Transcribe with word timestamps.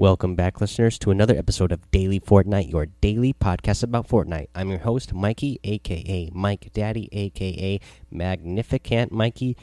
Welcome 0.00 0.34
back, 0.34 0.62
listeners, 0.62 0.98
to 1.00 1.10
another 1.10 1.36
episode 1.36 1.72
of 1.72 1.90
Daily 1.90 2.18
Fortnite, 2.18 2.70
your 2.70 2.86
daily 2.86 3.34
podcast 3.34 3.82
about 3.82 4.08
Fortnite. 4.08 4.46
I'm 4.54 4.70
your 4.70 4.78
host, 4.78 5.12
Mikey, 5.12 5.60
aka 5.62 6.30
Mike 6.32 6.70
Daddy, 6.72 7.10
aka 7.12 7.78
Magnificent 8.10 9.12
Mikey. 9.12 9.58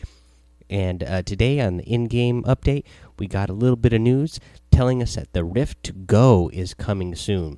And 0.70 1.02
uh, 1.02 1.24
today 1.24 1.60
on 1.60 1.78
the 1.78 1.84
in 1.86 2.06
game 2.06 2.44
update, 2.44 2.84
we 3.18 3.26
got 3.26 3.50
a 3.50 3.54
little 3.54 3.76
bit 3.76 3.94
of 3.94 4.02
news 4.02 4.40
telling 4.70 5.02
us 5.02 5.16
that 5.16 5.34
the 5.34 5.44
Rift 5.44 5.82
to 5.86 5.94
Go 5.94 6.52
is 6.54 6.76
coming 6.76 7.16
soon. 7.16 7.58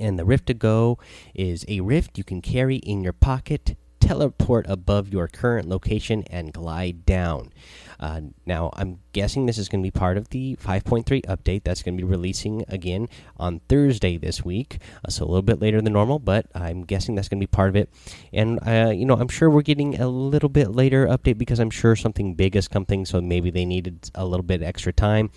And 0.00 0.18
the 0.18 0.24
Rift 0.24 0.46
to 0.46 0.54
Go 0.54 0.98
is 1.32 1.64
a 1.68 1.78
rift 1.78 2.18
you 2.18 2.24
can 2.24 2.42
carry 2.42 2.78
in 2.78 3.04
your 3.04 3.12
pocket 3.12 3.76
teleport 4.00 4.66
above 4.68 5.12
your 5.12 5.28
current 5.28 5.68
location 5.68 6.24
and 6.30 6.52
glide 6.52 7.04
down. 7.06 7.52
Uh, 8.00 8.20
now, 8.46 8.70
I'm 8.74 9.00
guessing 9.12 9.46
this 9.46 9.58
is 9.58 9.68
going 9.68 9.82
to 9.82 9.86
be 9.86 9.90
part 9.90 10.16
of 10.16 10.28
the 10.28 10.56
5.3 10.56 11.04
update 11.26 11.64
that's 11.64 11.82
going 11.82 11.96
to 11.96 12.02
be 12.02 12.08
releasing 12.08 12.64
again 12.68 13.08
on 13.36 13.60
Thursday 13.68 14.16
this 14.16 14.44
week. 14.44 14.78
Uh, 15.04 15.10
so 15.10 15.24
a 15.24 15.26
little 15.26 15.42
bit 15.42 15.60
later 15.60 15.80
than 15.80 15.92
normal, 15.92 16.18
but 16.18 16.46
I'm 16.54 16.84
guessing 16.84 17.14
that's 17.14 17.28
going 17.28 17.40
to 17.40 17.46
be 17.46 17.50
part 17.50 17.68
of 17.70 17.76
it. 17.76 17.90
And, 18.32 18.60
uh, 18.66 18.92
you 18.94 19.04
know, 19.04 19.14
I'm 19.14 19.28
sure 19.28 19.50
we're 19.50 19.62
getting 19.62 20.00
a 20.00 20.08
little 20.08 20.48
bit 20.48 20.70
later 20.70 21.06
update 21.06 21.38
because 21.38 21.58
I'm 21.58 21.70
sure 21.70 21.96
something 21.96 22.34
big 22.34 22.54
is 22.54 22.68
coming. 22.68 23.04
So 23.04 23.20
maybe 23.20 23.50
they 23.50 23.64
needed 23.64 24.10
a 24.14 24.24
little 24.24 24.44
bit 24.44 24.62
extra 24.62 24.92
time. 24.92 25.30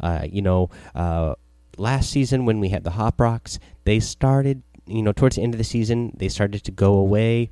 Uh, 0.00 0.26
you 0.30 0.42
know, 0.42 0.70
uh, 0.94 1.34
last 1.76 2.10
season 2.10 2.44
when 2.44 2.60
we 2.60 2.68
had 2.68 2.84
the 2.84 2.90
Hop 2.90 3.20
Rocks, 3.20 3.58
they 3.84 4.00
started, 4.00 4.62
you 4.86 5.02
know, 5.02 5.12
towards 5.12 5.36
the 5.36 5.42
end 5.42 5.54
of 5.54 5.58
the 5.58 5.64
season, 5.64 6.12
they 6.16 6.28
started 6.28 6.62
to 6.64 6.70
go 6.70 6.94
away 6.94 7.50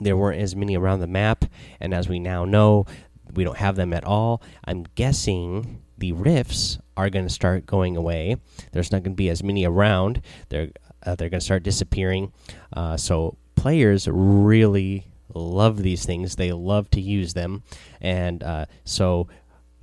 there 0.00 0.16
weren't 0.16 0.40
as 0.40 0.54
many 0.54 0.76
around 0.76 1.00
the 1.00 1.06
map, 1.06 1.44
and 1.80 1.92
as 1.92 2.08
we 2.08 2.18
now 2.18 2.44
know, 2.44 2.86
we 3.34 3.44
don't 3.44 3.58
have 3.58 3.76
them 3.76 3.92
at 3.92 4.04
all. 4.04 4.42
I'm 4.64 4.84
guessing 4.94 5.82
the 5.96 6.12
rifts 6.12 6.78
are 6.96 7.10
going 7.10 7.26
to 7.26 7.32
start 7.32 7.66
going 7.66 7.96
away. 7.96 8.36
There's 8.72 8.92
not 8.92 9.02
going 9.02 9.14
to 9.14 9.16
be 9.16 9.30
as 9.30 9.42
many 9.42 9.64
around. 9.64 10.22
They're 10.48 10.70
uh, 11.04 11.14
they're 11.14 11.28
going 11.28 11.40
to 11.40 11.44
start 11.44 11.62
disappearing. 11.62 12.32
Uh, 12.72 12.96
so 12.96 13.36
players 13.54 14.08
really 14.10 15.06
love 15.34 15.82
these 15.82 16.04
things. 16.04 16.36
They 16.36 16.52
love 16.52 16.90
to 16.90 17.00
use 17.00 17.34
them, 17.34 17.62
and 18.00 18.42
uh, 18.42 18.66
so 18.84 19.28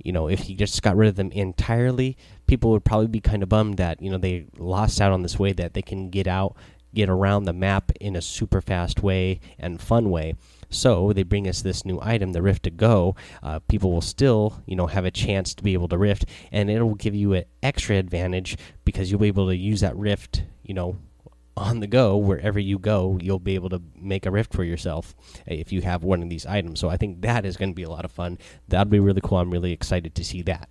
you 0.02 0.12
know 0.12 0.28
if 0.28 0.48
you 0.48 0.56
just 0.56 0.82
got 0.82 0.96
rid 0.96 1.08
of 1.08 1.16
them 1.16 1.32
entirely, 1.32 2.16
people 2.46 2.70
would 2.72 2.84
probably 2.84 3.08
be 3.08 3.20
kind 3.20 3.42
of 3.42 3.48
bummed 3.48 3.78
that 3.78 4.00
you 4.02 4.10
know 4.10 4.18
they 4.18 4.46
lost 4.58 5.00
out 5.00 5.12
on 5.12 5.22
this 5.22 5.38
way 5.38 5.52
that 5.52 5.74
they 5.74 5.82
can 5.82 6.10
get 6.10 6.26
out 6.26 6.56
get 6.96 7.08
around 7.10 7.44
the 7.44 7.52
map 7.52 7.92
in 8.00 8.16
a 8.16 8.22
super 8.22 8.60
fast 8.60 9.02
way 9.02 9.38
and 9.58 9.80
fun 9.80 10.10
way. 10.10 10.34
So 10.70 11.12
they 11.12 11.22
bring 11.22 11.46
us 11.46 11.62
this 11.62 11.84
new 11.84 12.00
item, 12.02 12.32
the 12.32 12.42
Rift 12.42 12.64
to 12.64 12.70
Go. 12.70 13.14
Uh, 13.42 13.60
people 13.68 13.92
will 13.92 14.00
still, 14.00 14.62
you 14.66 14.74
know, 14.74 14.88
have 14.88 15.04
a 15.04 15.10
chance 15.12 15.54
to 15.54 15.62
be 15.62 15.74
able 15.74 15.88
to 15.88 15.98
Rift, 15.98 16.24
and 16.50 16.68
it'll 16.68 16.96
give 16.96 17.14
you 17.14 17.34
an 17.34 17.44
extra 17.62 17.96
advantage 17.96 18.56
because 18.84 19.10
you'll 19.10 19.20
be 19.20 19.28
able 19.28 19.46
to 19.46 19.56
use 19.56 19.80
that 19.82 19.94
Rift, 19.94 20.42
you 20.64 20.74
know, 20.74 20.98
on 21.56 21.80
the 21.80 21.86
go 21.86 22.16
wherever 22.16 22.58
you 22.58 22.78
go. 22.78 23.18
You'll 23.22 23.38
be 23.38 23.54
able 23.54 23.70
to 23.70 23.82
make 23.94 24.26
a 24.26 24.30
Rift 24.30 24.52
for 24.52 24.64
yourself 24.64 25.14
if 25.46 25.72
you 25.72 25.82
have 25.82 26.02
one 26.02 26.22
of 26.22 26.28
these 26.28 26.46
items. 26.46 26.80
So 26.80 26.88
I 26.88 26.96
think 26.96 27.20
that 27.20 27.44
is 27.44 27.56
going 27.56 27.70
to 27.70 27.74
be 27.74 27.84
a 27.84 27.90
lot 27.90 28.04
of 28.04 28.10
fun. 28.10 28.38
That'll 28.68 28.90
be 28.90 29.00
really 29.00 29.20
cool. 29.22 29.38
I'm 29.38 29.52
really 29.52 29.72
excited 29.72 30.14
to 30.14 30.24
see 30.24 30.42
that. 30.42 30.68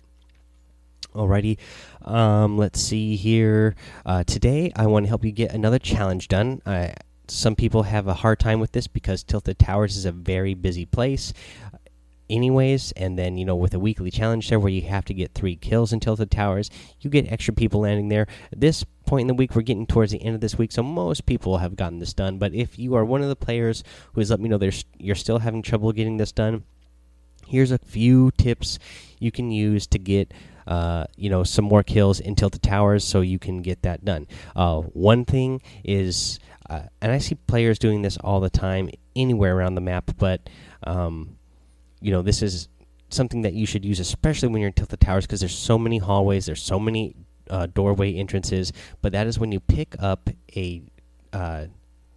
Alrighty, 1.16 1.56
um, 2.02 2.58
let's 2.58 2.78
see 2.78 3.16
here. 3.16 3.74
Uh, 4.04 4.22
today, 4.24 4.70
I 4.76 4.86
want 4.86 5.06
to 5.06 5.08
help 5.08 5.24
you 5.24 5.32
get 5.32 5.54
another 5.54 5.78
challenge 5.78 6.28
done. 6.28 6.60
Uh, 6.66 6.88
some 7.26 7.56
people 7.56 7.84
have 7.84 8.06
a 8.06 8.12
hard 8.12 8.38
time 8.38 8.60
with 8.60 8.72
this 8.72 8.86
because 8.86 9.24
Tilted 9.24 9.58
Towers 9.58 9.96
is 9.96 10.04
a 10.04 10.12
very 10.12 10.52
busy 10.52 10.84
place, 10.84 11.32
anyways. 12.28 12.92
And 12.92 13.18
then, 13.18 13.38
you 13.38 13.46
know, 13.46 13.56
with 13.56 13.72
a 13.72 13.78
weekly 13.78 14.10
challenge 14.10 14.50
there 14.50 14.60
where 14.60 14.70
you 14.70 14.82
have 14.82 15.06
to 15.06 15.14
get 15.14 15.32
three 15.32 15.56
kills 15.56 15.90
in 15.90 16.00
Tilted 16.00 16.30
Towers, 16.30 16.70
you 17.00 17.08
get 17.08 17.32
extra 17.32 17.54
people 17.54 17.80
landing 17.80 18.10
there. 18.10 18.26
This 18.54 18.84
point 19.06 19.22
in 19.22 19.28
the 19.28 19.34
week, 19.34 19.56
we're 19.56 19.62
getting 19.62 19.86
towards 19.86 20.12
the 20.12 20.22
end 20.22 20.34
of 20.34 20.42
this 20.42 20.58
week, 20.58 20.70
so 20.70 20.82
most 20.82 21.24
people 21.24 21.58
have 21.58 21.76
gotten 21.76 21.98
this 21.98 22.12
done. 22.12 22.36
But 22.36 22.52
if 22.52 22.78
you 22.78 22.94
are 22.94 23.06
one 23.06 23.22
of 23.22 23.30
the 23.30 23.36
players 23.36 23.82
who 24.12 24.20
has 24.20 24.28
let 24.28 24.38
me 24.38 24.50
know 24.50 24.60
you're 24.98 25.14
still 25.14 25.38
having 25.38 25.62
trouble 25.62 25.92
getting 25.92 26.18
this 26.18 26.30
done, 26.30 26.64
here's 27.46 27.70
a 27.70 27.78
few 27.78 28.32
tips 28.32 28.78
you 29.18 29.32
can 29.32 29.50
use 29.50 29.86
to 29.86 29.98
get 29.98 30.32
uh, 30.32 30.55
you 31.16 31.30
know 31.30 31.44
some 31.44 31.64
more 31.64 31.82
kills 31.82 32.20
in 32.20 32.34
tilted 32.34 32.62
towers 32.62 33.04
so 33.04 33.20
you 33.20 33.38
can 33.38 33.62
get 33.62 33.82
that 33.82 34.04
done. 34.04 34.26
Uh, 34.54 34.80
one 34.80 35.24
thing 35.24 35.60
is 35.84 36.38
uh, 36.68 36.82
and 37.00 37.12
i 37.12 37.18
see 37.18 37.34
players 37.34 37.78
doing 37.78 38.02
this 38.02 38.16
all 38.18 38.40
the 38.40 38.50
time 38.50 38.90
anywhere 39.14 39.56
around 39.56 39.74
the 39.74 39.80
map 39.80 40.10
but 40.18 40.48
um, 40.84 41.36
you 42.00 42.10
know 42.10 42.22
this 42.22 42.42
is 42.42 42.68
something 43.08 43.42
that 43.42 43.52
you 43.52 43.66
should 43.66 43.84
use 43.84 44.00
especially 44.00 44.48
when 44.48 44.60
you're 44.60 44.68
in 44.68 44.74
tilted 44.74 45.00
towers 45.00 45.26
because 45.26 45.40
there's 45.40 45.56
so 45.56 45.78
many 45.78 45.98
hallways 45.98 46.46
there's 46.46 46.62
so 46.62 46.78
many 46.78 47.14
uh, 47.50 47.66
doorway 47.66 48.12
entrances 48.14 48.72
but 49.02 49.12
that 49.12 49.26
is 49.26 49.38
when 49.38 49.52
you 49.52 49.60
pick 49.60 49.94
up 50.00 50.28
a 50.56 50.82
uh, 51.32 51.66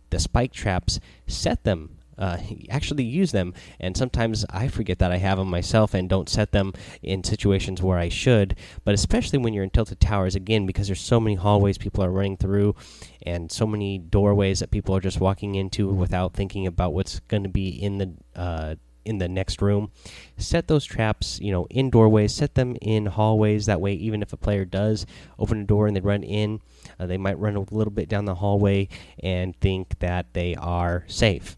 the 0.09 0.19
spike 0.19 0.51
traps 0.51 0.99
set 1.27 1.63
them 1.63 1.98
uh, 2.19 2.37
actually 2.69 3.05
use 3.05 3.31
them. 3.31 3.53
And 3.79 3.97
sometimes 3.97 4.45
I 4.49 4.67
forget 4.67 4.99
that 4.99 5.11
I 5.11 5.17
have 5.17 5.37
them 5.37 5.49
myself 5.49 5.93
and 5.93 6.09
don't 6.09 6.29
set 6.29 6.51
them 6.51 6.73
in 7.01 7.23
situations 7.23 7.81
where 7.81 7.97
I 7.97 8.09
should. 8.09 8.55
But 8.83 8.93
especially 8.93 9.39
when 9.39 9.53
you're 9.53 9.63
in 9.63 9.69
tilted 9.69 9.99
towers, 9.99 10.35
again, 10.35 10.65
because 10.65 10.87
there's 10.87 11.01
so 11.01 11.19
many 11.19 11.35
hallways 11.35 11.77
people 11.77 12.03
are 12.03 12.11
running 12.11 12.37
through 12.37 12.75
and 13.23 13.51
so 13.51 13.65
many 13.65 13.97
doorways 13.97 14.59
that 14.59 14.71
people 14.71 14.95
are 14.95 14.99
just 14.99 15.19
walking 15.19 15.55
into 15.55 15.87
without 15.89 16.33
thinking 16.33 16.67
about 16.67 16.93
what's 16.93 17.19
going 17.21 17.43
to 17.43 17.49
be 17.49 17.69
in 17.69 17.97
the. 17.97 18.13
Uh, 18.35 18.75
in 19.05 19.17
the 19.17 19.29
next 19.29 19.61
room 19.61 19.89
set 20.37 20.67
those 20.67 20.85
traps 20.85 21.39
you 21.39 21.51
know 21.51 21.65
in 21.69 21.89
doorways 21.89 22.35
set 22.35 22.53
them 22.53 22.75
in 22.81 23.05
hallways 23.05 23.65
that 23.65 23.79
way 23.81 23.93
even 23.93 24.21
if 24.21 24.33
a 24.33 24.37
player 24.37 24.65
does 24.65 25.05
open 25.39 25.61
a 25.61 25.63
door 25.63 25.87
and 25.87 25.95
they 25.95 26.01
run 26.01 26.21
in 26.21 26.59
uh, 26.99 27.07
they 27.07 27.17
might 27.17 27.39
run 27.39 27.55
a 27.55 27.65
little 27.73 27.91
bit 27.91 28.09
down 28.09 28.25
the 28.25 28.35
hallway 28.35 28.87
and 29.23 29.59
think 29.61 29.97
that 29.99 30.31
they 30.33 30.53
are 30.55 31.05
safe 31.07 31.57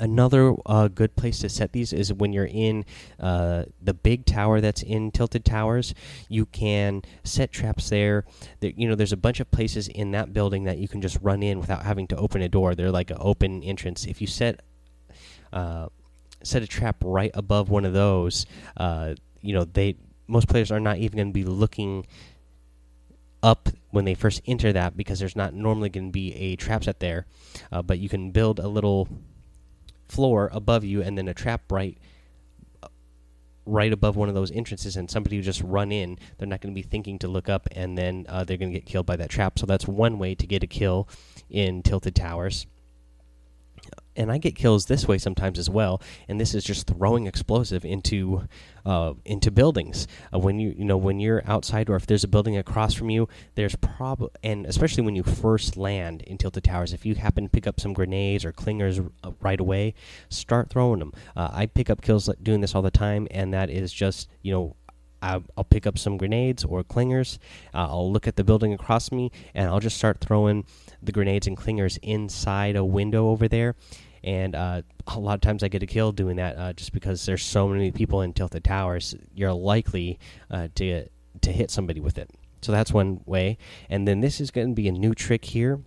another 0.00 0.54
uh, 0.66 0.88
good 0.88 1.14
place 1.14 1.38
to 1.40 1.48
set 1.48 1.72
these 1.72 1.92
is 1.92 2.12
when 2.12 2.32
you're 2.32 2.48
in 2.50 2.84
uh, 3.20 3.64
the 3.80 3.94
big 3.94 4.24
tower 4.24 4.60
that's 4.60 4.82
in 4.82 5.10
Tilted 5.10 5.44
Towers. 5.44 5.94
You 6.28 6.46
can 6.46 7.02
set 7.22 7.52
traps 7.52 7.90
there. 7.90 8.24
there. 8.58 8.72
You 8.74 8.88
know, 8.88 8.94
there's 8.94 9.12
a 9.12 9.16
bunch 9.16 9.38
of 9.38 9.50
places 9.50 9.86
in 9.86 10.10
that 10.12 10.32
building 10.32 10.64
that 10.64 10.78
you 10.78 10.88
can 10.88 11.00
just 11.00 11.18
run 11.22 11.42
in 11.42 11.60
without 11.60 11.82
having 11.82 12.06
to 12.08 12.16
open 12.16 12.42
a 12.42 12.48
door. 12.48 12.74
They're 12.74 12.90
like 12.90 13.10
an 13.10 13.18
open 13.20 13.62
entrance. 13.62 14.06
If 14.06 14.20
you 14.20 14.26
set 14.26 14.60
uh, 15.52 15.88
set 16.42 16.62
a 16.62 16.66
trap 16.66 16.96
right 17.04 17.30
above 17.34 17.68
one 17.68 17.84
of 17.84 17.92
those, 17.92 18.46
uh, 18.76 19.14
you 19.42 19.52
know, 19.52 19.64
they 19.64 19.96
most 20.26 20.48
players 20.48 20.70
are 20.70 20.80
not 20.80 20.96
even 20.96 21.16
going 21.16 21.28
to 21.28 21.34
be 21.34 21.44
looking 21.44 22.06
up 23.42 23.68
when 23.90 24.04
they 24.04 24.14
first 24.14 24.40
enter 24.46 24.72
that 24.72 24.96
because 24.96 25.18
there's 25.18 25.34
not 25.34 25.54
normally 25.54 25.88
going 25.88 26.08
to 26.08 26.12
be 26.12 26.34
a 26.34 26.56
trap 26.56 26.84
set 26.84 27.00
there. 27.00 27.26
Uh, 27.72 27.82
but 27.82 27.98
you 27.98 28.08
can 28.08 28.30
build 28.30 28.58
a 28.58 28.68
little 28.68 29.08
floor 30.10 30.50
above 30.52 30.84
you 30.84 31.02
and 31.02 31.16
then 31.16 31.28
a 31.28 31.34
trap 31.34 31.70
right 31.70 31.98
right 33.66 33.92
above 33.92 34.16
one 34.16 34.28
of 34.28 34.34
those 34.34 34.50
entrances 34.50 34.96
and 34.96 35.10
somebody 35.10 35.36
who 35.36 35.42
just 35.42 35.62
run 35.62 35.92
in 35.92 36.18
they're 36.38 36.48
not 36.48 36.60
going 36.60 36.74
to 36.74 36.78
be 36.78 36.86
thinking 36.86 37.18
to 37.18 37.28
look 37.28 37.48
up 37.48 37.68
and 37.72 37.96
then 37.96 38.26
uh, 38.28 38.42
they're 38.42 38.56
going 38.56 38.72
to 38.72 38.78
get 38.78 38.86
killed 38.86 39.06
by 39.06 39.16
that 39.16 39.30
trap. 39.30 39.58
So 39.58 39.66
that's 39.66 39.86
one 39.86 40.18
way 40.18 40.34
to 40.34 40.46
get 40.46 40.62
a 40.62 40.66
kill 40.66 41.08
in 41.48 41.82
tilted 41.82 42.14
towers 42.14 42.66
and 44.16 44.30
I 44.30 44.38
get 44.38 44.54
kills 44.54 44.86
this 44.86 45.06
way 45.06 45.18
sometimes 45.18 45.58
as 45.58 45.70
well. 45.70 46.02
And 46.28 46.40
this 46.40 46.54
is 46.54 46.64
just 46.64 46.86
throwing 46.86 47.26
explosive 47.26 47.84
into 47.84 48.46
uh, 48.84 49.14
into 49.24 49.50
buildings. 49.50 50.06
Uh, 50.32 50.38
when 50.38 50.58
you 50.58 50.74
you 50.76 50.84
know 50.84 50.96
when 50.96 51.20
you're 51.20 51.42
outside 51.46 51.88
or 51.88 51.96
if 51.96 52.06
there's 52.06 52.24
a 52.24 52.28
building 52.28 52.56
across 52.56 52.94
from 52.94 53.10
you, 53.10 53.28
there's 53.54 53.76
prob 53.76 54.30
and 54.42 54.66
especially 54.66 55.04
when 55.04 55.16
you 55.16 55.22
first 55.22 55.76
land 55.76 56.22
in 56.22 56.38
Tilted 56.38 56.64
Towers, 56.64 56.92
if 56.92 57.04
you 57.06 57.14
happen 57.14 57.44
to 57.44 57.50
pick 57.50 57.66
up 57.66 57.80
some 57.80 57.92
grenades 57.92 58.44
or 58.44 58.52
clingers 58.52 59.10
uh, 59.22 59.30
right 59.40 59.60
away, 59.60 59.94
start 60.28 60.70
throwing 60.70 60.98
them. 60.98 61.12
Uh, 61.36 61.48
I 61.52 61.66
pick 61.66 61.90
up 61.90 62.02
kills 62.02 62.28
doing 62.42 62.60
this 62.60 62.74
all 62.74 62.82
the 62.82 62.90
time, 62.90 63.28
and 63.30 63.52
that 63.54 63.70
is 63.70 63.92
just 63.92 64.28
you 64.42 64.52
know 64.52 64.76
I'll 65.22 65.64
pick 65.64 65.86
up 65.86 65.98
some 65.98 66.16
grenades 66.16 66.64
or 66.64 66.82
clingers. 66.82 67.38
Uh, 67.74 67.88
I'll 67.88 68.12
look 68.12 68.26
at 68.26 68.36
the 68.36 68.44
building 68.44 68.72
across 68.72 69.12
me, 69.12 69.30
and 69.54 69.68
I'll 69.68 69.80
just 69.80 69.96
start 69.96 70.20
throwing 70.20 70.64
the 71.02 71.12
grenades 71.12 71.46
and 71.46 71.56
clingers 71.56 71.98
inside 72.02 72.76
a 72.76 72.84
window 72.84 73.28
over 73.28 73.48
there. 73.48 73.74
And 74.22 74.54
uh, 74.54 74.82
a 75.06 75.18
lot 75.18 75.34
of 75.34 75.40
times 75.40 75.62
I 75.62 75.68
get 75.68 75.82
a 75.82 75.86
kill 75.86 76.12
doing 76.12 76.36
that, 76.36 76.56
uh, 76.56 76.72
just 76.72 76.92
because 76.92 77.24
there's 77.24 77.42
so 77.42 77.68
many 77.68 77.90
people 77.90 78.22
in 78.22 78.32
tilted 78.32 78.64
towers. 78.64 79.14
You're 79.34 79.52
likely 79.52 80.18
uh, 80.50 80.68
to 80.76 81.08
to 81.42 81.52
hit 81.52 81.70
somebody 81.70 82.00
with 82.00 82.18
it. 82.18 82.30
So 82.60 82.72
that's 82.72 82.92
one 82.92 83.20
way. 83.24 83.56
And 83.88 84.06
then 84.06 84.20
this 84.20 84.40
is 84.40 84.50
going 84.50 84.68
to 84.68 84.74
be 84.74 84.88
a 84.88 84.92
new 84.92 85.14
trick 85.14 85.44
here 85.44 85.80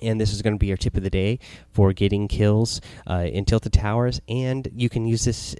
and 0.00 0.20
this 0.20 0.32
is 0.32 0.42
going 0.42 0.54
to 0.54 0.58
be 0.58 0.66
your 0.66 0.76
tip 0.76 0.96
of 0.96 1.02
the 1.02 1.10
day 1.10 1.38
for 1.72 1.92
getting 1.92 2.28
kills 2.28 2.80
uh, 3.08 3.26
in 3.30 3.44
tilted 3.44 3.72
towers 3.72 4.20
and 4.28 4.68
you 4.74 4.88
can 4.88 5.06
use 5.06 5.24
this 5.24 5.56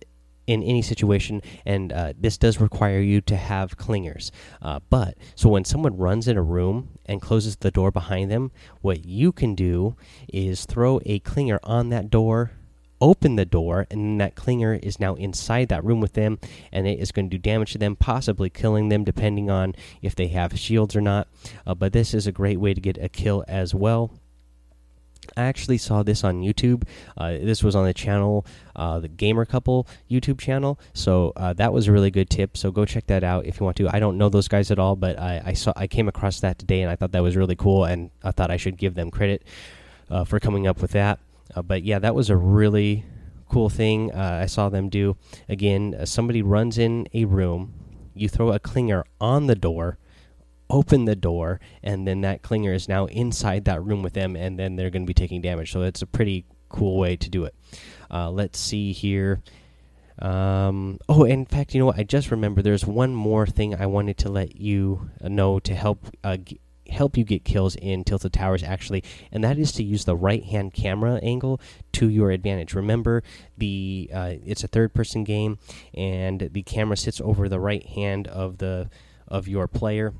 in 0.48 0.62
any 0.62 0.80
situation, 0.80 1.42
and 1.66 1.92
uh, 1.92 2.14
this 2.18 2.38
does 2.38 2.58
require 2.58 3.00
you 3.00 3.20
to 3.20 3.36
have 3.36 3.76
clingers. 3.76 4.30
Uh, 4.62 4.80
but 4.88 5.14
so 5.34 5.50
when 5.50 5.64
someone 5.64 5.96
runs 5.98 6.26
in 6.26 6.38
a 6.38 6.42
room 6.42 6.98
and 7.04 7.20
closes 7.20 7.56
the 7.56 7.70
door 7.70 7.90
behind 7.90 8.30
them, 8.30 8.50
what 8.80 9.04
you 9.04 9.30
can 9.30 9.54
do 9.54 9.94
is 10.32 10.64
throw 10.64 11.00
a 11.04 11.20
clinger 11.20 11.58
on 11.62 11.90
that 11.90 12.08
door 12.08 12.52
open 13.00 13.36
the 13.36 13.44
door, 13.44 13.86
and 13.92 14.20
that 14.20 14.34
clinger 14.34 14.76
is 14.82 14.98
now 14.98 15.14
inside 15.14 15.68
that 15.68 15.84
room 15.84 16.00
with 16.00 16.14
them, 16.14 16.36
and 16.72 16.84
it 16.84 16.98
is 16.98 17.12
going 17.12 17.30
to 17.30 17.36
do 17.36 17.40
damage 17.40 17.70
to 17.70 17.78
them, 17.78 17.94
possibly 17.94 18.50
killing 18.50 18.88
them, 18.88 19.04
depending 19.04 19.48
on 19.48 19.72
if 20.02 20.16
they 20.16 20.26
have 20.26 20.58
shields 20.58 20.96
or 20.96 21.00
not. 21.00 21.28
Uh, 21.64 21.74
but 21.74 21.92
this 21.92 22.12
is 22.12 22.26
a 22.26 22.32
great 22.32 22.58
way 22.58 22.74
to 22.74 22.80
get 22.80 22.98
a 22.98 23.08
kill 23.08 23.44
as 23.46 23.72
well. 23.72 24.10
I 25.36 25.42
actually 25.42 25.78
saw 25.78 26.02
this 26.02 26.25
on 26.25 26.42
YouTube. 26.42 26.84
Uh, 27.16 27.32
this 27.32 27.62
was 27.62 27.75
on 27.76 27.84
the 27.84 27.94
channel, 27.94 28.46
uh, 28.76 28.98
the 28.98 29.08
Gamer 29.08 29.44
Couple 29.44 29.86
YouTube 30.10 30.38
channel. 30.38 30.78
So 30.94 31.32
uh, 31.36 31.52
that 31.54 31.72
was 31.72 31.88
a 31.88 31.92
really 31.92 32.10
good 32.10 32.30
tip. 32.30 32.56
So 32.56 32.70
go 32.70 32.84
check 32.84 33.06
that 33.06 33.25
out 33.25 33.46
if 33.46 33.60
you 33.60 33.64
want 33.64 33.76
to. 33.78 33.88
I 33.94 34.00
don't 34.00 34.19
know 34.19 34.28
those 34.28 34.48
guys 34.48 34.70
at 34.70 34.78
all, 34.78 34.96
but 34.96 35.19
I, 35.19 35.42
I 35.46 35.52
saw 35.52 35.72
I 35.76 35.86
came 35.86 36.08
across 36.08 36.40
that 36.40 36.58
today, 36.58 36.82
and 36.82 36.90
I 36.90 36.96
thought 36.96 37.12
that 37.12 37.22
was 37.22 37.36
really 37.36 37.56
cool, 37.56 37.84
and 37.84 38.10
I 38.22 38.30
thought 38.30 38.50
I 38.50 38.56
should 38.56 38.76
give 38.76 38.94
them 38.94 39.10
credit 39.10 39.44
uh, 40.10 40.25
for 40.25 40.40
coming 40.40 40.66
up 40.66 40.80
with 40.80 40.92
that. 40.92 41.19
Uh, 41.54 41.62
but 41.62 41.82
yeah, 41.82 41.98
that 41.98 42.14
was 42.14 42.30
a 42.30 42.36
really 42.36 43.04
cool 43.48 43.70
thing 43.70 44.12
uh, 44.12 44.40
I 44.42 44.46
saw 44.46 44.69
them 44.69 44.88
do. 44.88 45.16
Again, 45.48 46.04
somebody 46.04 46.42
runs 46.42 46.78
in 46.78 47.08
a 47.14 47.25
room, 47.25 47.72
you 48.14 48.28
throw 48.28 48.52
a 48.52 48.60
clinger 48.60 49.04
on 49.20 49.46
the 49.46 49.54
door 49.54 49.98
open 50.70 51.04
the 51.04 51.16
door, 51.16 51.60
and 51.82 52.06
then 52.06 52.20
that 52.22 52.42
clinger 52.42 52.74
is 52.74 52.88
now 52.88 53.06
inside 53.06 53.64
that 53.66 53.82
room 53.82 54.02
with 54.02 54.12
them, 54.12 54.36
and 54.36 54.58
then 54.58 54.76
they're 54.76 54.90
going 54.90 55.02
to 55.02 55.06
be 55.06 55.14
taking 55.14 55.40
damage. 55.40 55.72
So 55.72 55.82
it's 55.82 56.02
a 56.02 56.06
pretty 56.06 56.44
cool 56.68 56.98
way 56.98 57.16
to 57.16 57.30
do 57.30 57.44
it. 57.44 57.54
Uh, 58.10 58.30
let's 58.30 58.58
see 58.58 58.92
here. 58.92 59.42
Um, 60.20 60.98
oh, 61.08 61.24
in 61.24 61.46
fact, 61.46 61.74
you 61.74 61.80
know 61.80 61.86
what? 61.86 61.98
I 61.98 62.02
just 62.02 62.30
remember 62.30 62.60
there's 62.60 62.84
one 62.84 63.14
more 63.14 63.46
thing 63.46 63.74
I 63.74 63.86
wanted 63.86 64.18
to 64.18 64.28
let 64.28 64.56
you 64.56 65.10
know 65.22 65.60
to 65.60 65.74
help 65.74 66.06
uh, 66.24 66.38
help 66.90 67.16
you 67.16 67.24
get 67.24 67.44
kills 67.44 67.76
in 67.76 68.02
Tilted 68.02 68.32
Towers 68.32 68.62
actually, 68.62 69.04
and 69.30 69.44
that 69.44 69.58
is 69.58 69.70
to 69.72 69.84
use 69.84 70.04
the 70.04 70.16
right 70.16 70.42
hand 70.42 70.74
camera 70.74 71.16
angle 71.22 71.60
to 71.92 72.08
your 72.08 72.30
advantage. 72.30 72.74
Remember, 72.74 73.22
the 73.56 74.10
uh, 74.12 74.32
it's 74.44 74.64
a 74.64 74.68
third 74.68 74.92
person 74.92 75.22
game, 75.22 75.58
and 75.94 76.48
the 76.52 76.62
camera 76.62 76.96
sits 76.96 77.20
over 77.20 77.48
the 77.48 77.60
right 77.60 77.86
hand 77.86 78.26
of 78.26 78.58
the 78.58 78.90
of 79.28 79.46
your 79.46 79.68
player 79.68 80.14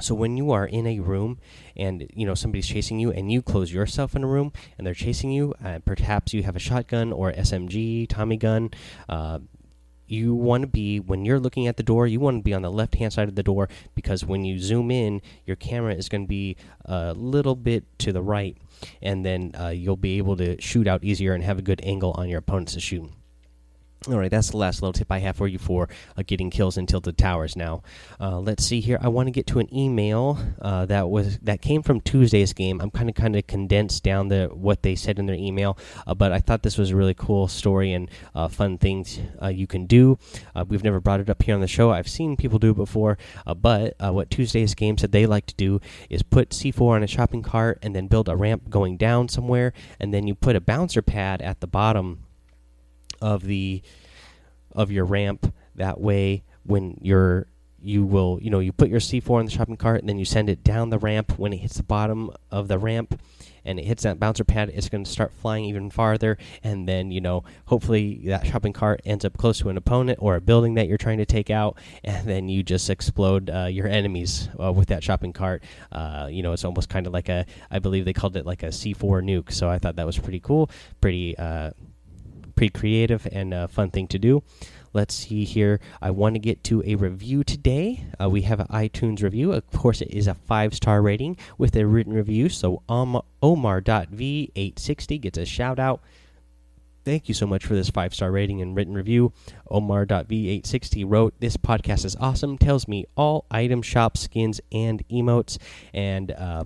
so 0.00 0.14
when 0.14 0.36
you 0.36 0.50
are 0.50 0.66
in 0.66 0.86
a 0.86 0.98
room 1.00 1.38
and 1.76 2.08
you 2.14 2.26
know 2.26 2.34
somebody's 2.34 2.66
chasing 2.66 2.98
you 2.98 3.10
and 3.12 3.30
you 3.30 3.42
close 3.42 3.72
yourself 3.72 4.16
in 4.16 4.24
a 4.24 4.26
room 4.26 4.52
and 4.76 4.86
they're 4.86 4.94
chasing 4.94 5.30
you 5.30 5.54
uh, 5.64 5.78
perhaps 5.84 6.34
you 6.34 6.42
have 6.42 6.56
a 6.56 6.60
shotgun 6.60 7.12
or 7.12 7.32
smg 7.32 8.08
tommy 8.08 8.36
gun 8.36 8.70
uh, 9.08 9.38
you 10.06 10.34
want 10.34 10.62
to 10.62 10.66
be 10.66 11.00
when 11.00 11.24
you're 11.24 11.40
looking 11.40 11.66
at 11.66 11.76
the 11.76 11.82
door 11.82 12.06
you 12.06 12.20
want 12.20 12.38
to 12.38 12.42
be 12.42 12.52
on 12.52 12.62
the 12.62 12.70
left 12.70 12.96
hand 12.96 13.12
side 13.12 13.28
of 13.28 13.34
the 13.34 13.42
door 13.42 13.68
because 13.94 14.24
when 14.24 14.44
you 14.44 14.58
zoom 14.58 14.90
in 14.90 15.20
your 15.46 15.56
camera 15.56 15.94
is 15.94 16.08
going 16.08 16.24
to 16.24 16.28
be 16.28 16.56
a 16.84 17.14
little 17.14 17.54
bit 17.54 17.84
to 17.98 18.12
the 18.12 18.22
right 18.22 18.56
and 19.00 19.24
then 19.24 19.52
uh, 19.58 19.68
you'll 19.68 19.96
be 19.96 20.18
able 20.18 20.36
to 20.36 20.60
shoot 20.60 20.86
out 20.86 21.02
easier 21.04 21.34
and 21.34 21.42
have 21.44 21.58
a 21.58 21.62
good 21.62 21.80
angle 21.84 22.12
on 22.12 22.28
your 22.28 22.38
opponents 22.38 22.74
to 22.74 22.80
shoot 22.80 23.10
all 24.08 24.18
right, 24.18 24.30
that's 24.30 24.50
the 24.50 24.56
last 24.56 24.82
little 24.82 24.92
tip 24.92 25.10
I 25.10 25.18
have 25.18 25.36
for 25.36 25.48
you 25.48 25.58
for 25.58 25.88
uh, 26.16 26.22
getting 26.26 26.50
kills 26.50 26.76
in 26.76 26.86
tilted 26.86 27.16
towers. 27.16 27.56
Now, 27.56 27.82
uh, 28.20 28.38
let's 28.38 28.64
see 28.64 28.80
here. 28.80 28.98
I 29.00 29.08
want 29.08 29.28
to 29.28 29.30
get 29.30 29.46
to 29.48 29.58
an 29.58 29.74
email 29.74 30.38
uh, 30.60 30.86
that 30.86 31.08
was 31.08 31.38
that 31.38 31.62
came 31.62 31.82
from 31.82 32.00
Tuesday's 32.00 32.52
game. 32.52 32.80
I'm 32.80 32.90
kind 32.90 33.08
of 33.08 33.14
kind 33.14 33.36
of 33.36 33.46
condensed 33.46 34.02
down 34.02 34.28
the 34.28 34.50
what 34.52 34.82
they 34.82 34.94
said 34.94 35.18
in 35.18 35.26
their 35.26 35.36
email, 35.36 35.78
uh, 36.06 36.14
but 36.14 36.32
I 36.32 36.40
thought 36.40 36.62
this 36.62 36.76
was 36.76 36.90
a 36.90 36.96
really 36.96 37.14
cool 37.14 37.48
story 37.48 37.92
and 37.92 38.10
uh, 38.34 38.48
fun 38.48 38.78
things 38.78 39.20
uh, 39.42 39.48
you 39.48 39.66
can 39.66 39.86
do. 39.86 40.18
we've 40.68 40.84
never 40.84 41.00
brought 41.00 41.20
it 41.20 41.30
up 41.30 41.42
here 41.42 41.54
on 41.54 41.60
the 41.60 41.68
show. 41.68 41.90
I've 41.90 42.08
seen 42.08 42.36
people 42.36 42.58
do 42.58 42.70
it 42.70 42.76
before, 42.76 43.16
but 43.56 43.94
what 44.00 44.30
Tuesday's 44.30 44.74
game 44.74 44.98
said 44.98 45.12
they 45.12 45.26
like 45.26 45.46
to 45.46 45.54
do 45.54 45.80
is 46.10 46.22
put 46.22 46.50
C4 46.50 46.96
on 46.96 47.02
a 47.02 47.06
shopping 47.06 47.42
cart 47.42 47.78
and 47.82 47.94
then 47.94 48.06
build 48.06 48.28
a 48.28 48.36
ramp 48.36 48.68
going 48.68 48.96
down 48.96 49.28
somewhere, 49.28 49.72
and 49.98 50.12
then 50.12 50.26
you 50.26 50.34
put 50.34 50.56
a 50.56 50.60
bouncer 50.60 51.02
pad 51.02 51.40
at 51.40 51.60
the 51.60 51.66
bottom 51.66 52.24
of 53.24 53.42
the 53.42 53.82
of 54.72 54.92
your 54.92 55.06
ramp. 55.06 55.52
That 55.76 55.98
way, 56.00 56.44
when 56.64 56.98
you're 57.00 57.46
you 57.80 58.04
will 58.04 58.38
you 58.40 58.50
know 58.50 58.60
you 58.60 58.70
put 58.70 58.88
your 58.88 59.00
C4 59.00 59.40
in 59.40 59.46
the 59.46 59.52
shopping 59.52 59.76
cart 59.76 60.00
and 60.00 60.08
then 60.08 60.18
you 60.18 60.24
send 60.24 60.50
it 60.50 60.62
down 60.62 60.90
the 60.90 60.98
ramp. 60.98 61.38
When 61.38 61.52
it 61.52 61.56
hits 61.58 61.78
the 61.78 61.82
bottom 61.82 62.30
of 62.50 62.68
the 62.68 62.78
ramp 62.78 63.18
and 63.64 63.78
it 63.78 63.86
hits 63.86 64.02
that 64.02 64.20
bouncer 64.20 64.44
pad, 64.44 64.70
it's 64.74 64.90
going 64.90 65.04
to 65.04 65.10
start 65.10 65.32
flying 65.40 65.64
even 65.64 65.88
farther. 65.88 66.36
And 66.62 66.86
then 66.86 67.10
you 67.10 67.22
know 67.22 67.44
hopefully 67.64 68.20
that 68.26 68.46
shopping 68.46 68.74
cart 68.74 69.00
ends 69.06 69.24
up 69.24 69.38
close 69.38 69.58
to 69.60 69.70
an 69.70 69.78
opponent 69.78 70.18
or 70.20 70.36
a 70.36 70.40
building 70.42 70.74
that 70.74 70.86
you're 70.86 70.98
trying 70.98 71.18
to 71.18 71.26
take 71.26 71.48
out, 71.48 71.78
and 72.04 72.28
then 72.28 72.50
you 72.50 72.62
just 72.62 72.90
explode 72.90 73.48
uh, 73.48 73.64
your 73.64 73.88
enemies 73.88 74.50
uh, 74.62 74.70
with 74.70 74.88
that 74.88 75.02
shopping 75.02 75.32
cart. 75.32 75.62
Uh, 75.90 76.28
you 76.30 76.42
know 76.42 76.52
it's 76.52 76.64
almost 76.64 76.90
kind 76.90 77.06
of 77.06 77.14
like 77.14 77.30
a 77.30 77.46
I 77.70 77.78
believe 77.78 78.04
they 78.04 78.12
called 78.12 78.36
it 78.36 78.44
like 78.44 78.62
a 78.62 78.68
C4 78.68 79.24
nuke. 79.24 79.50
So 79.50 79.70
I 79.70 79.78
thought 79.78 79.96
that 79.96 80.04
was 80.06 80.18
pretty 80.18 80.40
cool, 80.40 80.70
pretty 81.00 81.36
uh, 81.38 81.70
pretty 82.54 82.70
creative 82.70 83.26
and 83.30 83.52
a 83.52 83.68
fun 83.68 83.90
thing 83.90 84.06
to 84.08 84.18
do. 84.18 84.42
Let's 84.92 85.14
see 85.14 85.44
here. 85.44 85.80
I 86.00 86.12
want 86.12 86.36
to 86.36 86.38
get 86.38 86.62
to 86.64 86.82
a 86.86 86.94
review 86.94 87.42
today. 87.42 88.04
Uh, 88.20 88.30
we 88.30 88.42
have 88.42 88.60
an 88.60 88.68
iTunes 88.68 89.22
review. 89.22 89.52
Of 89.52 89.68
course, 89.72 90.00
it 90.00 90.12
is 90.12 90.28
a 90.28 90.34
five 90.34 90.72
star 90.72 91.02
rating 91.02 91.36
with 91.58 91.74
a 91.74 91.84
written 91.84 92.12
review. 92.12 92.48
So 92.48 92.82
um, 92.88 93.20
Omar.v860 93.42 95.20
gets 95.20 95.36
a 95.36 95.44
shout 95.44 95.80
out. 95.80 96.00
Thank 97.04 97.28
you 97.28 97.34
so 97.34 97.46
much 97.46 97.66
for 97.66 97.74
this 97.74 97.90
five 97.90 98.14
star 98.14 98.30
rating 98.30 98.62
and 98.62 98.76
written 98.76 98.94
review. 98.94 99.32
Omar.v860 99.68 101.04
wrote, 101.06 101.34
This 101.40 101.56
podcast 101.56 102.04
is 102.04 102.14
awesome. 102.16 102.56
Tells 102.56 102.86
me 102.86 103.04
all 103.16 103.46
item 103.50 103.82
shop 103.82 104.16
skins 104.16 104.60
and 104.70 105.06
emotes. 105.08 105.58
And 105.92 106.30
uh, 106.30 106.64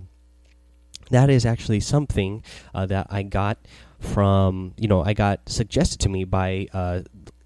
that 1.09 1.31
is 1.31 1.47
actually 1.47 1.79
something 1.79 2.43
uh, 2.75 2.85
that 2.85 3.07
I 3.09 3.23
got 3.23 3.57
from 3.99 4.73
you 4.77 4.87
know 4.87 5.03
I 5.03 5.13
got 5.13 5.47
suggested 5.47 5.99
to 6.01 6.09
me 6.09 6.23
by 6.23 6.67
uh, 6.73 7.01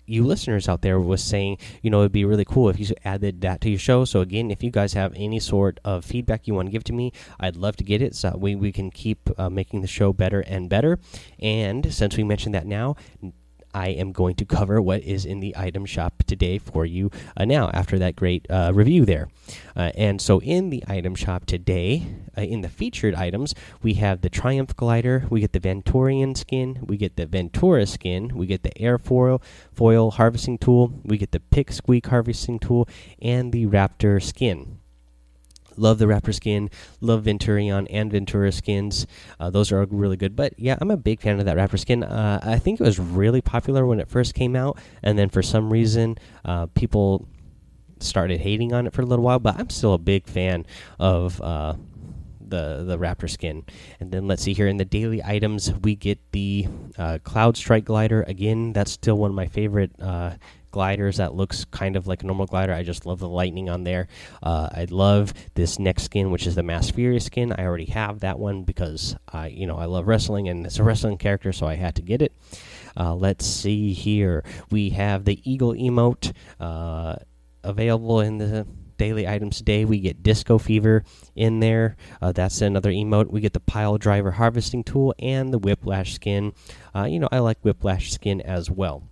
you 0.05 0.23
listeners 0.23 0.67
out 0.67 0.81
there 0.81 0.99
was 0.99 1.23
saying 1.23 1.57
you 1.81 1.89
know 1.89 2.01
it'd 2.01 2.11
be 2.11 2.25
really 2.25 2.45
cool 2.45 2.69
if 2.69 2.79
you 2.79 2.87
added 3.03 3.41
that 3.41 3.61
to 3.61 3.69
your 3.69 3.79
show. 3.79 4.05
So 4.05 4.21
again, 4.21 4.51
if 4.51 4.63
you 4.63 4.71
guys 4.71 4.93
have 4.93 5.13
any 5.15 5.39
sort 5.39 5.79
of 5.83 6.05
feedback 6.05 6.47
you 6.47 6.53
want 6.53 6.67
to 6.67 6.71
give 6.71 6.83
to 6.85 6.93
me, 6.93 7.11
I'd 7.39 7.55
love 7.55 7.75
to 7.77 7.83
get 7.83 8.01
it 8.01 8.15
so 8.15 8.35
we 8.37 8.55
we 8.55 8.71
can 8.71 8.91
keep 8.91 9.29
uh, 9.37 9.49
making 9.49 9.81
the 9.81 9.87
show 9.87 10.13
better 10.13 10.41
and 10.41 10.69
better. 10.69 10.99
And 11.39 11.93
since 11.93 12.17
we 12.17 12.23
mentioned 12.23 12.55
that 12.55 12.67
now, 12.67 12.95
I 13.73 13.89
am 13.89 14.11
going 14.11 14.35
to 14.35 14.45
cover 14.45 14.81
what 14.81 15.03
is 15.03 15.25
in 15.25 15.39
the 15.39 15.55
item 15.57 15.85
shop 15.85 16.23
today 16.27 16.57
for 16.57 16.85
you 16.85 17.11
uh, 17.35 17.45
now 17.45 17.69
after 17.73 17.99
that 17.99 18.15
great 18.15 18.45
uh, 18.49 18.71
review 18.73 19.05
there. 19.05 19.29
Uh, 19.75 19.91
and 19.95 20.21
so, 20.21 20.39
in 20.41 20.69
the 20.69 20.83
item 20.87 21.15
shop 21.15 21.45
today, 21.45 22.05
uh, 22.37 22.41
in 22.41 22.61
the 22.61 22.69
featured 22.69 23.15
items, 23.15 23.55
we 23.81 23.95
have 23.95 24.21
the 24.21 24.29
Triumph 24.29 24.75
glider, 24.75 25.25
we 25.29 25.41
get 25.41 25.53
the 25.53 25.59
Venturion 25.59 26.37
skin, 26.37 26.79
we 26.85 26.97
get 26.97 27.15
the 27.15 27.25
Ventura 27.25 27.85
skin, 27.85 28.31
we 28.35 28.45
get 28.45 28.63
the 28.63 28.71
Airfoil 28.71 29.41
foil 29.71 30.11
harvesting 30.11 30.57
tool, 30.57 30.93
we 31.03 31.17
get 31.17 31.31
the 31.31 31.39
Pick 31.39 31.71
Squeak 31.71 32.07
harvesting 32.07 32.59
tool, 32.59 32.87
and 33.21 33.51
the 33.51 33.65
Raptor 33.65 34.21
skin. 34.21 34.79
Love 35.77 35.97
the 35.97 36.05
Raptor 36.05 36.33
skin. 36.33 36.69
Love 37.01 37.23
Venturion 37.23 37.87
and 37.89 38.11
Ventura 38.11 38.51
skins. 38.51 39.07
Uh, 39.39 39.49
those 39.49 39.71
are 39.71 39.85
really 39.85 40.17
good. 40.17 40.35
But 40.35 40.53
yeah, 40.57 40.77
I'm 40.79 40.91
a 40.91 40.97
big 40.97 41.21
fan 41.21 41.39
of 41.39 41.45
that 41.45 41.57
Raptor 41.57 41.79
skin. 41.79 42.03
Uh, 42.03 42.39
I 42.43 42.59
think 42.59 42.79
it 42.79 42.83
was 42.83 42.99
really 42.99 43.41
popular 43.41 43.85
when 43.85 43.99
it 43.99 44.09
first 44.09 44.33
came 44.33 44.55
out, 44.55 44.77
and 45.01 45.17
then 45.17 45.29
for 45.29 45.41
some 45.41 45.71
reason, 45.71 46.17
uh, 46.45 46.67
people 46.67 47.27
started 47.99 48.39
hating 48.39 48.73
on 48.73 48.85
it 48.85 48.93
for 48.93 49.01
a 49.01 49.05
little 49.05 49.23
while. 49.25 49.39
But 49.39 49.59
I'm 49.59 49.69
still 49.69 49.93
a 49.93 49.97
big 49.97 50.27
fan 50.27 50.65
of 50.99 51.41
uh, 51.41 51.73
the 52.39 52.83
the 52.85 52.97
Raptor 52.97 53.29
skin. 53.29 53.65
And 53.99 54.11
then 54.11 54.27
let's 54.27 54.43
see 54.43 54.53
here 54.53 54.67
in 54.67 54.77
the 54.77 54.85
daily 54.85 55.23
items, 55.23 55.73
we 55.81 55.95
get 55.95 56.19
the 56.31 56.67
uh, 56.97 57.19
Cloud 57.23 57.57
Strike 57.57 57.85
glider 57.85 58.23
again. 58.23 58.73
That's 58.73 58.91
still 58.91 59.17
one 59.17 59.31
of 59.31 59.35
my 59.35 59.47
favorite 59.47 59.91
uh, 59.99 60.31
gliders 60.73 61.17
that 61.17 61.35
looks 61.35 61.63
kind 61.65 61.95
of 61.95 62.07
like 62.07 62.23
a 62.23 62.25
normal 62.25 62.47
glider. 62.47 62.73
I 62.73 62.83
just 62.83 63.05
love 63.05 63.19
the 63.19 63.29
lightning 63.29 63.69
on 63.69 63.85
there. 63.85 64.07
Uh, 64.41 64.67
I 64.71 64.87
love 64.89 65.33
this 65.53 65.79
next 65.79 66.03
skin, 66.03 66.31
which 66.31 66.45
is 66.45 66.55
the 66.55 66.63
Masked 66.63 66.95
Fury 66.95 67.21
skin. 67.21 67.53
I 67.53 67.63
already 67.63 67.85
have 67.85 68.19
that 68.19 68.39
one 68.39 68.63
because 68.63 69.15
I, 69.31 69.47
you 69.47 69.67
know, 69.67 69.77
I 69.77 69.85
love 69.85 70.07
wrestling 70.07 70.49
and 70.49 70.65
it's 70.65 70.79
a 70.79 70.83
wrestling 70.83 71.17
character, 71.17 71.53
so 71.53 71.67
I 71.67 71.75
had 71.75 71.95
to 71.95 72.01
get 72.01 72.21
it. 72.21 72.33
Uh, 72.97 73.15
let's 73.15 73.45
see 73.45 73.93
here. 73.93 74.43
We 74.69 74.89
have 74.89 75.23
the 75.23 75.39
Eagle 75.49 75.73
emote 75.73 76.33
uh, 76.59 77.15
available 77.63 78.19
in 78.19 78.39
the 78.39 78.67
daily 78.97 79.27
items 79.27 79.57
today. 79.57 79.85
We 79.85 79.99
get 79.99 80.23
Disco 80.23 80.57
Fever 80.57 81.03
in 81.35 81.59
there. 81.59 81.97
Uh, 82.21 82.31
that's 82.31 82.61
another 82.61 82.91
emote. 82.91 83.31
We 83.31 83.41
get 83.41 83.53
the 83.53 83.59
Pile 83.59 83.97
Driver 83.97 84.31
Harvesting 84.31 84.83
Tool 84.83 85.13
and 85.19 85.53
the 85.53 85.59
Whiplash 85.59 86.13
skin. 86.13 86.53
Uh, 86.95 87.05
you 87.05 87.19
know, 87.19 87.29
I 87.31 87.39
like 87.39 87.59
Whiplash 87.61 88.11
skin 88.11 88.41
as 88.41 88.69
well. 88.69 89.03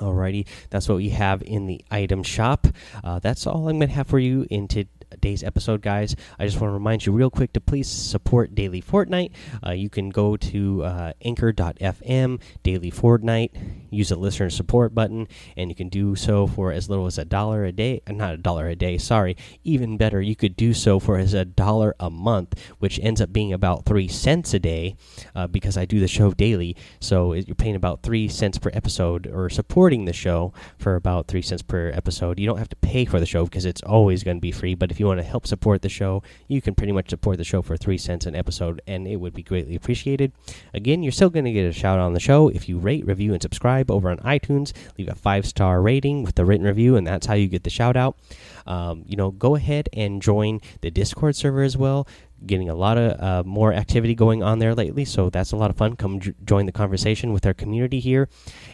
Alrighty, 0.00 0.46
that's 0.70 0.88
what 0.88 0.96
we 0.96 1.10
have 1.10 1.42
in 1.42 1.66
the 1.66 1.84
item 1.90 2.22
shop. 2.22 2.66
Uh, 3.04 3.18
that's 3.18 3.46
all 3.46 3.68
I'm 3.68 3.78
going 3.78 3.88
to 3.88 3.94
have 3.94 4.06
for 4.06 4.18
you 4.18 4.46
in 4.48 4.66
today's 4.66 5.44
episode, 5.44 5.82
guys, 5.82 6.16
I 6.38 6.46
just 6.46 6.58
want 6.60 6.70
to 6.70 6.74
remind 6.74 7.04
you 7.04 7.12
real 7.12 7.30
quick 7.30 7.52
to 7.52 7.60
please 7.60 7.88
support 7.88 8.54
Daily 8.54 8.80
Fortnite. 8.80 9.32
Uh, 9.64 9.72
you 9.72 9.90
can 9.90 10.08
go 10.08 10.36
to 10.38 10.84
uh, 10.84 11.12
anchor.fm, 11.22 12.40
Daily 12.62 12.90
Fortnite, 12.90 13.50
use 13.90 14.10
the 14.10 14.16
listener 14.16 14.50
support 14.50 14.94
button, 14.94 15.28
and 15.56 15.70
you 15.70 15.76
can 15.76 15.88
do 15.88 16.14
so 16.14 16.46
for 16.46 16.72
as 16.72 16.88
little 16.88 17.06
as 17.06 17.18
a 17.18 17.24
dollar 17.24 17.64
a 17.64 17.72
day. 17.72 18.02
Uh, 18.06 18.12
not 18.12 18.34
a 18.34 18.38
dollar 18.38 18.68
a 18.68 18.76
day, 18.76 18.98
sorry. 18.98 19.36
Even 19.64 19.96
better, 19.96 20.20
you 20.20 20.36
could 20.36 20.56
do 20.56 20.72
so 20.74 20.98
for 20.98 21.18
as 21.18 21.34
a 21.34 21.44
dollar 21.44 21.94
a 22.00 22.10
month, 22.10 22.60
which 22.78 22.98
ends 23.02 23.20
up 23.20 23.32
being 23.32 23.52
about 23.52 23.84
three 23.84 24.08
cents 24.08 24.54
a 24.54 24.58
day 24.58 24.96
uh, 25.34 25.46
because 25.46 25.76
I 25.76 25.84
do 25.84 26.00
the 26.00 26.08
show 26.08 26.32
daily. 26.32 26.76
So 27.00 27.32
you're 27.32 27.54
paying 27.54 27.76
about 27.76 28.02
three 28.02 28.28
cents 28.28 28.58
per 28.58 28.70
episode 28.72 29.26
or 29.26 29.48
supporting 29.48 30.04
the 30.04 30.12
show 30.12 30.52
for 30.78 30.96
about 30.96 31.28
three 31.28 31.42
cents 31.42 31.62
per 31.62 31.90
episode. 31.94 32.38
You 32.38 32.46
don't 32.46 32.58
have 32.58 32.68
to 32.68 32.76
pay 32.76 33.04
for 33.04 33.20
the 33.20 33.26
show 33.26 33.44
because 33.44 33.64
it's 33.64 33.82
always 33.82 34.22
going 34.22 34.36
to 34.36 34.40
be 34.40 34.52
free. 34.52 34.74
But 34.74 34.90
if 34.90 35.00
you 35.00 35.06
want 35.06 35.18
to 35.20 35.24
help 35.24 35.46
support 35.46 35.82
the 35.82 35.88
show, 35.88 36.22
you 36.48 36.60
can 36.60 36.74
pretty 36.74 36.92
much 36.92 37.10
support 37.10 37.38
the 37.38 37.44
show 37.44 37.62
for 37.62 37.76
three 37.76 37.98
cents 37.98 38.26
an 38.26 38.34
episode, 38.34 38.82
and 38.86 39.06
it 39.06 39.16
would 39.16 39.34
be 39.34 39.42
greatly 39.42 39.74
appreciated. 39.74 40.32
Again, 40.74 41.02
you're 41.02 41.12
still 41.12 41.30
going 41.30 41.44
to 41.44 41.52
get 41.52 41.66
a 41.66 41.72
shout 41.72 41.98
out 41.98 42.04
on 42.04 42.12
the 42.12 42.20
show 42.20 42.48
if 42.48 42.68
you 42.68 42.78
rate, 42.78 43.06
review, 43.06 43.32
and 43.32 43.42
subscribe 43.42 43.79
over 43.88 44.10
on 44.10 44.18
iTunes. 44.18 44.72
Leave 44.98 45.08
a 45.08 45.14
five 45.14 45.46
star 45.46 45.80
rating 45.80 46.24
with 46.24 46.34
the 46.34 46.44
written 46.44 46.66
review, 46.66 46.96
and 46.96 47.06
that's 47.06 47.26
how 47.26 47.34
you 47.34 47.46
get 47.46 47.62
the 47.62 47.70
shout 47.70 47.96
out. 47.96 48.18
Um, 48.66 49.04
you 49.06 49.16
know, 49.16 49.30
go 49.30 49.54
ahead 49.54 49.88
and 49.92 50.20
join 50.20 50.60
the 50.80 50.90
Discord 50.90 51.36
server 51.36 51.62
as 51.62 51.76
well 51.76 52.08
getting 52.46 52.68
a 52.68 52.74
lot 52.74 52.96
of 52.96 53.20
uh, 53.20 53.42
more 53.46 53.72
activity 53.72 54.14
going 54.14 54.42
on 54.42 54.58
there 54.58 54.74
lately 54.74 55.04
so 55.04 55.30
that's 55.30 55.52
a 55.52 55.56
lot 55.56 55.70
of 55.70 55.76
fun 55.76 55.96
come 55.96 56.20
join 56.44 56.66
the 56.66 56.72
conversation 56.72 57.32
with 57.32 57.44
our 57.44 57.54
community 57.54 58.00
here 58.00 58.28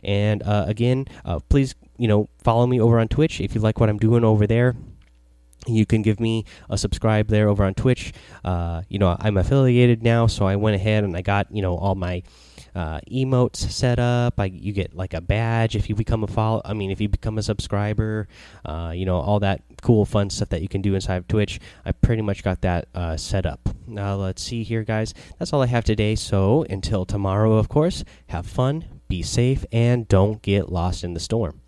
and 0.05 0.43
uh, 0.43 0.65
again 0.69 1.07
uh, 1.25 1.39
please 1.49 1.75
you 1.99 2.09
know 2.09 2.29
follow 2.43 2.67
me 2.67 2.81
over 2.81 2.99
on 2.99 3.09
twitch 3.09 3.41
if 3.41 3.55
you 3.55 3.61
like 3.61 3.81
what 3.81 3.89
i'm 3.89 3.99
doing 3.99 4.25
over 4.25 4.47
there 4.47 4.77
you 5.67 5.85
can 5.85 6.01
give 6.03 6.21
me 6.21 6.45
a 6.71 6.79
subscribe 6.79 7.29
there 7.29 7.49
over 7.49 7.65
on 7.65 7.75
twitch 7.75 8.13
uh, 8.45 8.83
you 8.89 8.99
know 8.99 9.17
i'm 9.21 9.37
affiliated 9.37 10.03
now 10.03 10.27
so 10.27 10.47
i 10.47 10.55
went 10.55 10.77
ahead 10.77 11.03
and 11.03 11.17
i 11.17 11.23
got 11.23 11.51
you 11.51 11.63
know 11.63 11.77
all 11.77 11.95
my 11.95 12.23
uh, 12.77 13.01
emotes 13.11 13.57
set 13.57 13.99
up. 13.99 14.39
I, 14.39 14.45
you 14.45 14.73
get 14.73 14.95
like 14.95 15.15
a 15.15 15.21
badge 15.23 15.75
if 15.75 15.89
you 15.89 15.95
become 15.95 16.23
a 16.23 16.27
follow. 16.27 16.61
I 16.65 16.75
mean, 16.75 16.91
if 16.91 17.01
you 17.01 17.09
become 17.09 17.39
a 17.39 17.43
subscriber, 17.43 18.29
uh, 18.67 18.93
you 18.95 19.07
know 19.07 19.17
all 19.17 19.41
that 19.41 19.63
cool, 19.81 20.05
fun 20.05 20.29
stuff 20.29 20.51
that 20.51 20.61
you 20.61 20.69
can 20.69 20.83
do 20.83 20.95
inside 20.95 21.17
of 21.17 21.27
Twitch. 21.27 21.59
I 21.87 21.93
pretty 21.93 22.23
much 22.23 22.45
got 22.45 22.61
that 22.61 22.89
uh, 22.95 23.17
set 23.17 23.47
up. 23.47 23.69
Now 23.87 24.15
let's 24.17 24.43
see 24.43 24.63
here, 24.63 24.85
guys. 24.85 25.15
That's 25.39 25.53
all 25.53 25.63
I 25.63 25.67
have 25.67 25.85
today. 25.85 26.15
So 26.15 26.67
until 26.69 27.07
tomorrow, 27.07 27.55
of 27.55 27.71
course, 27.71 28.05
have 28.29 28.47
fun, 28.47 28.85
be 29.09 29.23
safe, 29.23 29.65
and 29.73 30.07
don't 30.07 30.43
get 30.43 30.71
lost 30.71 31.03
in 31.03 31.15
the 31.15 31.21
storm. 31.21 31.63